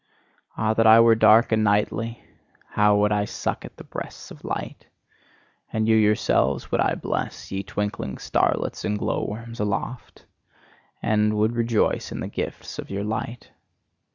Ah, 0.57 0.73
that 0.73 0.87
I 0.87 0.99
were 0.99 1.13
dark 1.13 1.51
and 1.51 1.63
nightly! 1.63 2.23
How 2.71 2.95
would 2.97 3.11
I 3.11 3.25
suck 3.25 3.63
at 3.65 3.77
the 3.77 3.83
breasts 3.83 4.31
of 4.31 4.43
light! 4.43 4.87
And 5.71 5.87
you 5.87 5.95
yourselves 5.95 6.71
would 6.71 6.81
I 6.81 6.95
bless, 6.95 7.51
ye 7.51 7.61
twinkling 7.61 8.17
starlets 8.17 8.83
and 8.83 8.97
glow 8.97 9.23
worms 9.23 9.59
aloft! 9.59 10.25
and 11.03 11.37
would 11.37 11.51
rejoice 11.55 12.11
in 12.11 12.19
the 12.19 12.27
gifts 12.27 12.79
of 12.79 12.89
your 12.89 13.03
light. 13.03 13.51